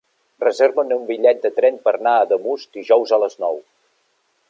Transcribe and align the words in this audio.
Reserva'm 0.43 0.93
un 0.95 1.03
bitllet 1.11 1.45
de 1.45 1.53
tren 1.59 1.79
per 1.85 1.95
anar 1.99 2.17
a 2.21 2.25
Ademús 2.29 2.67
dijous 2.79 3.15
a 3.19 3.25
les 3.27 3.41
nou. 3.45 3.65